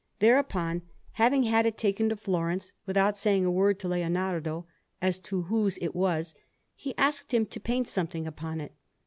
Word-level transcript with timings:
Thereupon, 0.17 0.81
having 1.11 1.43
had 1.43 1.67
it 1.67 1.77
taken 1.77 2.09
to 2.09 2.15
Florence, 2.15 2.73
without 2.87 3.19
saying 3.19 3.45
a 3.45 3.51
word 3.51 3.79
to 3.81 3.87
Leonardo 3.87 4.65
as 4.99 5.19
to 5.19 5.43
whose 5.43 5.77
it 5.79 5.93
was, 5.93 6.33
he 6.73 6.97
asked 6.97 7.31
him 7.35 7.45
to 7.45 7.59
paint 7.59 7.87
something 7.87 8.25
upon 8.25 8.59
it. 8.61 8.71